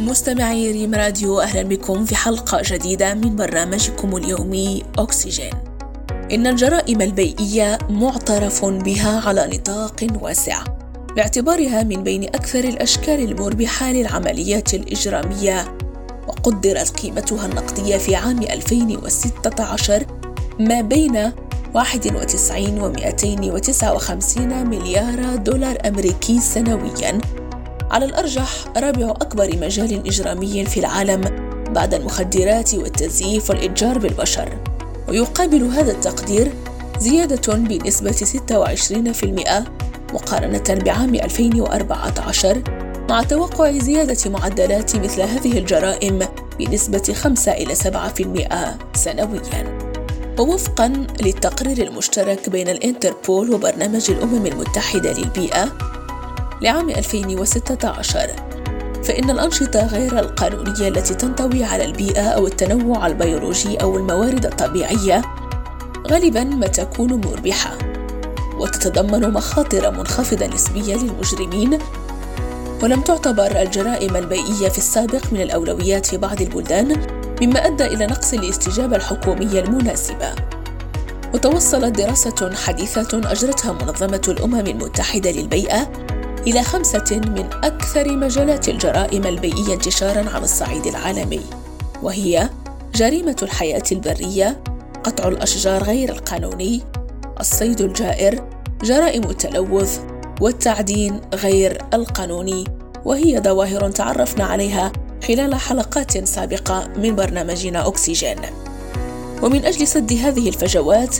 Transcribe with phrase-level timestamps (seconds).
[0.00, 5.50] مستمعي ريم راديو أهلا بكم في حلقة جديدة من برنامجكم اليومي أكسجين.
[6.32, 10.64] إن الجرائم البيئية معترف بها على نطاق واسع
[11.16, 15.76] باعتبارها من بين أكثر الأشكال المربحة للعمليات الإجرامية
[16.28, 20.06] وقدرت قيمتها النقدية في عام 2016
[20.60, 21.32] ما بين
[21.74, 27.39] 91 و 259 مليار دولار أمريكي سنوياً.
[27.90, 31.20] على الأرجح رابع أكبر مجال إجرامي في العالم
[31.70, 34.58] بعد المخدرات والتزييف والإتجار بالبشر
[35.08, 36.52] ويقابل هذا التقدير
[36.98, 42.62] زيادة بنسبة 26% مقارنة بعام 2014
[43.10, 46.18] مع توقع زيادة معدلات مثل هذه الجرائم
[46.58, 47.78] بنسبة 5 إلى 7%
[48.94, 49.78] سنوياً.
[50.38, 55.72] ووفقا للتقرير المشترك بين الإنتربول وبرنامج الأمم المتحدة للبيئة
[56.62, 58.30] لعام 2016
[59.04, 65.22] فإن الأنشطة غير القانونية التي تنطوي على البيئة أو التنوع البيولوجي أو الموارد الطبيعية
[66.10, 67.78] غالبا ما تكون مربحة.
[68.58, 71.78] وتتضمن مخاطر منخفضة نسبية للمجرمين.
[72.82, 77.06] ولم تعتبر الجرائم البيئية في السابق من الأولويات في بعض البلدان
[77.42, 80.34] مما أدى إلى نقص الاستجابة الحكومية المناسبة.
[81.34, 85.92] وتوصلت دراسة حديثة أجرتها منظمة الأمم المتحدة للبيئة
[86.46, 91.40] إلى خمسة من أكثر مجالات الجرائم البيئية انتشاراً على الصعيد العالمي،
[92.02, 92.50] وهي
[92.94, 94.62] جريمة الحياة البرية،
[95.04, 96.80] قطع الأشجار غير القانوني،
[97.40, 98.44] الصيد الجائر،
[98.82, 100.00] جرائم التلوث،
[100.40, 102.64] والتعدين غير القانوني،
[103.04, 104.92] وهي ظواهر تعرفنا عليها
[105.28, 108.38] خلال حلقات سابقة من برنامجنا أكسجين.
[109.42, 111.16] ومن أجل سد هذه الفجوات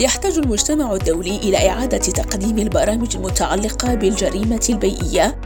[0.00, 5.38] يحتاج المجتمع الدولي إلى إعادة تقديم البرامج المتعلقة بالجريمة البيئية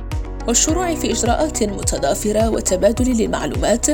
[0.49, 3.87] والشروع في إجراءات متضافرة وتبادل للمعلومات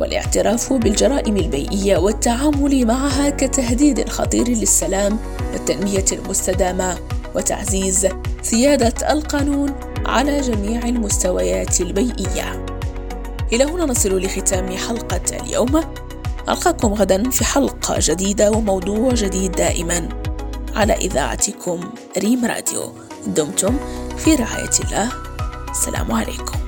[0.00, 5.18] والاعتراف بالجرائم البيئية والتعامل معها كتهديد خطير للسلام
[5.52, 6.98] والتنمية المستدامة
[7.34, 8.08] وتعزيز
[8.42, 9.74] سيادة القانون
[10.06, 12.66] على جميع المستويات البيئية.
[13.52, 15.80] إلى هنا نصل لختام حلقة اليوم
[16.48, 20.08] ألقاكم غدا في حلقة جديدة وموضوع جديد دائما
[20.74, 21.80] على إذاعتكم
[22.18, 22.92] ريم راديو.
[23.26, 23.76] دمتم
[24.16, 25.08] في رعاية الله.
[25.70, 26.58] السلام عليكم.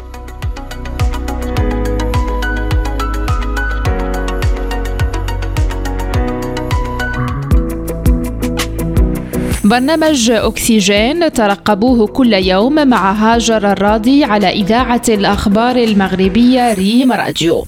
[9.64, 17.64] برنامج أكسجين ترقبوه كل يوم مع هاجر الراضي على إذاعة الأخبار المغربية ريم راديو.